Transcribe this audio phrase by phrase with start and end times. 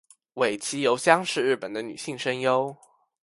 [0.33, 2.75] 尾崎由香是日本的女性声优。